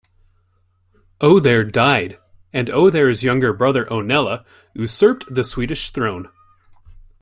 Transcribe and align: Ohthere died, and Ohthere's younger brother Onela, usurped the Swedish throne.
Ohthere 1.21 1.63
died, 1.71 2.17
and 2.51 2.69
Ohthere's 2.69 3.23
younger 3.23 3.53
brother 3.53 3.85
Onela, 3.85 4.43
usurped 4.73 5.25
the 5.31 5.43
Swedish 5.43 5.91
throne. 5.91 6.27